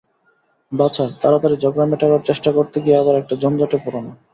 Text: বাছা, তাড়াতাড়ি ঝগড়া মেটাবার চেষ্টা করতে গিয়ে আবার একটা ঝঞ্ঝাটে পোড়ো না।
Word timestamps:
বাছা, 0.71 1.05
তাড়াতাড়ি 1.21 1.55
ঝগড়া 1.63 1.85
মেটাবার 1.85 2.21
চেষ্টা 2.25 2.49
করতে 2.57 2.77
গিয়ে 2.83 2.99
আবার 3.01 3.15
একটা 3.17 3.35
ঝঞ্ঝাটে 3.41 3.77
পোড়ো 3.83 3.99
না। 4.01 4.11